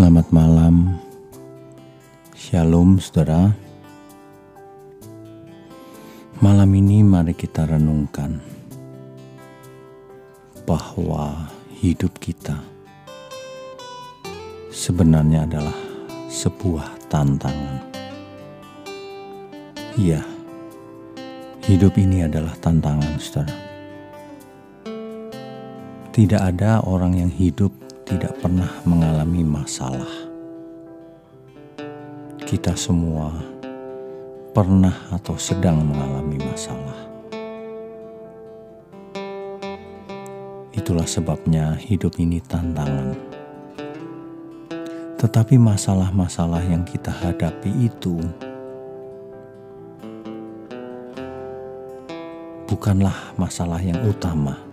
Selamat 0.00 0.32
malam, 0.32 0.96
Shalom 2.32 2.96
saudara. 2.96 3.52
Malam 6.40 6.72
ini 6.72 7.04
mari 7.04 7.36
kita 7.36 7.68
renungkan 7.68 8.40
bahwa 10.64 11.52
hidup 11.84 12.16
kita 12.16 12.56
sebenarnya 14.72 15.44
adalah 15.44 15.76
sebuah 16.32 16.96
tantangan. 17.12 17.84
Iya, 20.00 20.24
hidup 21.68 21.92
ini 22.00 22.24
adalah 22.24 22.56
tantangan, 22.56 23.20
saudara. 23.20 23.52
Tidak 26.16 26.40
ada 26.40 26.80
orang 26.88 27.20
yang 27.20 27.28
hidup 27.28 27.89
tidak 28.10 28.34
pernah 28.42 28.66
mengalami 28.82 29.46
masalah. 29.46 30.10
Kita 32.42 32.74
semua 32.74 33.30
pernah 34.50 35.06
atau 35.14 35.38
sedang 35.38 35.78
mengalami 35.86 36.42
masalah. 36.42 36.98
Itulah 40.74 41.06
sebabnya 41.06 41.78
hidup 41.78 42.18
ini 42.18 42.42
tantangan. 42.42 43.14
Tetapi 45.14 45.54
masalah-masalah 45.54 46.66
yang 46.66 46.82
kita 46.82 47.14
hadapi 47.14 47.70
itu 47.86 48.18
bukanlah 52.66 53.14
masalah 53.38 53.78
yang 53.78 54.02
utama. 54.02 54.69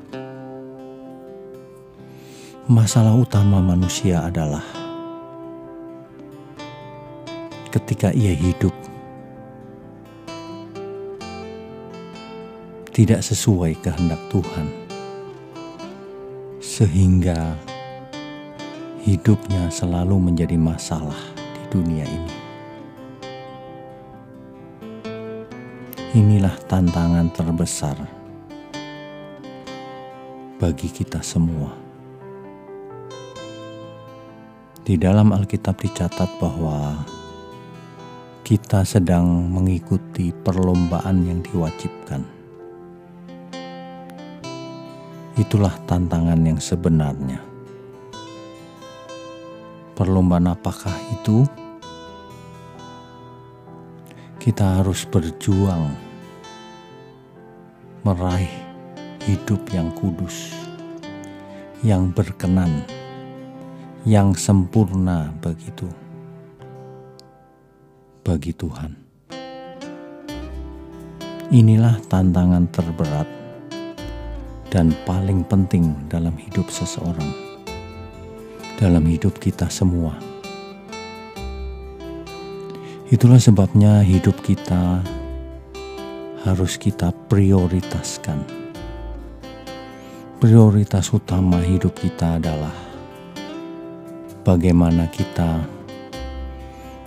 Masalah 2.67 3.15
utama 3.15 3.63
manusia 3.63 4.27
adalah 4.27 4.59
ketika 7.71 8.11
ia 8.11 8.35
hidup 8.35 8.75
tidak 12.91 13.23
sesuai 13.23 13.71
kehendak 13.79 14.19
Tuhan, 14.27 14.67
sehingga 16.59 17.55
hidupnya 18.99 19.71
selalu 19.71 20.27
menjadi 20.27 20.59
masalah 20.59 21.15
di 21.39 21.63
dunia 21.71 22.03
ini. 22.03 22.35
Inilah 26.19 26.59
tantangan 26.67 27.31
terbesar 27.31 27.95
bagi 30.59 30.91
kita 30.91 31.23
semua. 31.23 31.86
Di 34.87 34.95
dalam 34.95 35.35
Alkitab 35.35 35.83
dicatat 35.83 36.39
bahwa 36.39 37.03
kita 38.47 38.87
sedang 38.87 39.27
mengikuti 39.51 40.31
perlombaan 40.31 41.27
yang 41.27 41.43
diwajibkan. 41.43 42.23
Itulah 45.35 45.75
tantangan 45.83 46.39
yang 46.39 46.55
sebenarnya. 46.63 47.43
Perlombaan 49.91 50.55
apakah 50.55 50.95
itu? 51.19 51.43
Kita 54.39 54.79
harus 54.79 55.03
berjuang 55.03 55.91
meraih 58.07 58.55
hidup 59.27 59.67
yang 59.75 59.91
kudus, 59.91 60.55
yang 61.83 62.07
berkenan, 62.15 62.87
yang 64.07 64.31
sempurna 64.39 65.35
begitu 65.43 65.83
bagi 68.23 68.55
Tuhan. 68.55 68.95
Inilah 71.51 71.99
tantangan 72.07 72.71
terberat 72.71 73.27
dan 74.71 74.95
paling 75.03 75.43
penting 75.43 75.91
dalam 76.07 76.39
hidup 76.39 76.71
seseorang, 76.71 77.35
dalam 78.79 79.03
hidup 79.03 79.35
kita 79.43 79.67
semua. 79.67 80.15
Itulah 83.11 83.43
sebabnya 83.43 84.07
hidup 84.07 84.39
kita 84.39 85.03
harus 86.47 86.79
kita 86.79 87.11
prioritaskan. 87.27 88.39
Prioritas 90.39 91.11
utama 91.11 91.59
hidup 91.59 91.91
kita 91.99 92.39
adalah 92.39 92.86
bagaimana 94.47 95.11
kita 95.11 95.59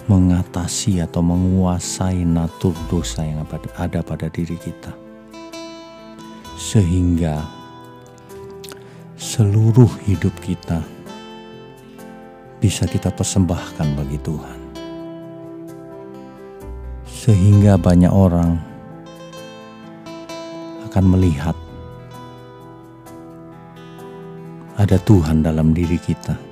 mengatasi 0.05 1.01
atau 1.01 1.25
menguasai 1.25 2.21
natur 2.21 2.77
dosa 2.93 3.25
yang 3.25 3.49
ada 3.81 4.05
pada 4.05 4.29
diri 4.29 4.61
kita, 4.61 4.93
sehingga 6.61 7.41
seluruh 9.17 9.89
hidup 10.05 10.37
kita 10.45 10.85
bisa 12.61 12.85
kita 12.85 13.09
persembahkan 13.09 13.89
bagi 13.97 14.21
Tuhan, 14.21 14.61
sehingga 17.09 17.81
banyak 17.81 18.13
orang 18.13 18.61
akan 20.93 21.05
melihat 21.17 21.57
ada 24.77 25.01
Tuhan 25.01 25.41
dalam 25.41 25.73
diri 25.73 25.97
kita. 25.97 26.50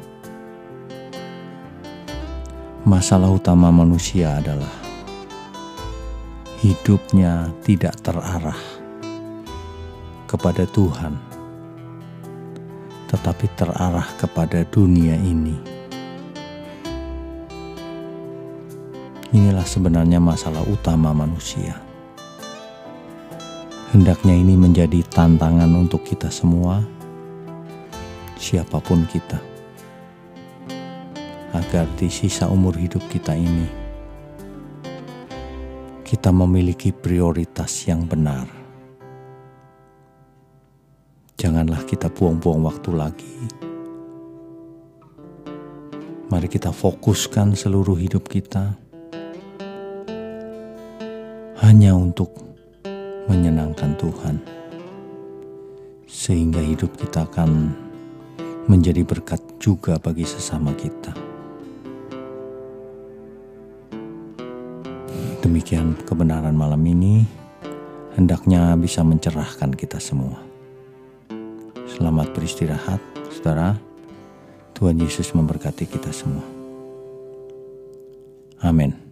Masalah 2.89 3.29
utama 3.29 3.69
manusia 3.69 4.41
adalah 4.41 4.73
hidupnya 6.65 7.53
tidak 7.61 8.01
terarah 8.01 8.57
kepada 10.25 10.65
Tuhan, 10.65 11.13
tetapi 13.13 13.45
terarah 13.61 14.09
kepada 14.17 14.65
dunia 14.73 15.21
ini. 15.21 15.53
Inilah 19.37 19.69
sebenarnya 19.69 20.17
masalah 20.17 20.65
utama 20.65 21.13
manusia. 21.13 21.77
Hendaknya 23.93 24.33
ini 24.33 24.57
menjadi 24.57 25.05
tantangan 25.13 25.69
untuk 25.77 26.09
kita 26.09 26.33
semua, 26.33 26.81
siapa 28.41 28.81
pun 28.81 29.05
kita, 29.13 29.37
agar 31.59 31.91
di 31.99 32.07
sisa 32.07 32.47
umur 32.47 32.79
hidup 32.79 33.03
kita 33.11 33.35
ini 33.35 33.89
kita 36.09 36.33
memiliki 36.33 36.89
prioritas 36.89 37.85
yang 37.85 38.09
benar. 38.09 38.49
Janganlah 41.37 41.85
kita 41.85 42.09
buang-buang 42.09 42.65
waktu 42.65 42.91
lagi. 42.97 43.37
Mari 46.33 46.49
kita 46.49 46.73
fokuskan 46.73 47.53
seluruh 47.53 48.01
hidup 48.01 48.25
kita 48.25 48.73
hanya 51.61 51.93
untuk 51.93 52.33
menyenangkan 53.29 53.93
Tuhan, 54.01 54.41
sehingga 56.09 56.65
hidup 56.65 56.97
kita 56.97 57.29
akan 57.29 57.77
menjadi 58.65 59.05
berkat 59.05 59.45
juga 59.61 60.01
bagi 60.01 60.25
sesama 60.25 60.73
kita. 60.73 61.28
Demikian 65.39 65.95
kebenaran 66.03 66.59
malam 66.59 66.83
ini, 66.83 67.23
hendaknya 68.19 68.75
bisa 68.75 69.07
mencerahkan 69.07 69.71
kita 69.71 70.03
semua. 70.03 70.43
Selamat 71.87 72.35
beristirahat, 72.35 72.99
saudara. 73.31 73.79
Tuhan 74.75 74.99
Yesus 74.99 75.31
memberkati 75.35 75.87
kita 75.87 76.11
semua. 76.11 76.43
Amin. 78.63 79.08